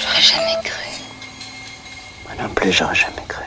[0.00, 0.90] j'aurais jamais cru.
[2.24, 3.44] Moi non plus, j'aurais jamais cru.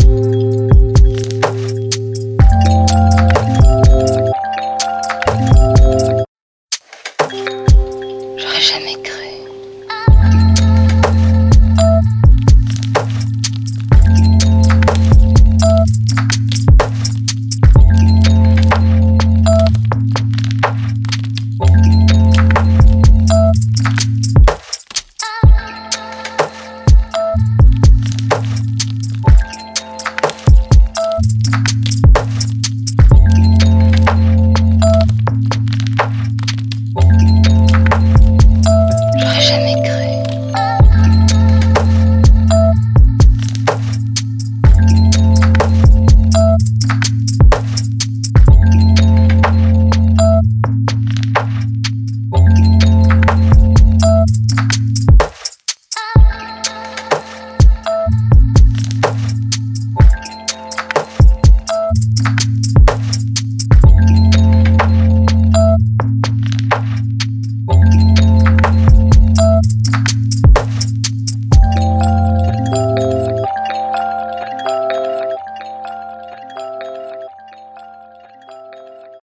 [0.00, 0.41] you